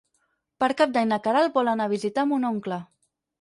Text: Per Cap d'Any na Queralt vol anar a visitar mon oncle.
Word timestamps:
Per 0.63 0.69
Cap 0.79 0.95
d'Any 0.95 1.11
na 1.11 1.19
Queralt 1.27 1.53
vol 1.59 1.69
anar 1.75 1.87
a 1.91 1.93
visitar 1.93 2.25
mon 2.33 2.49
oncle. 2.51 2.81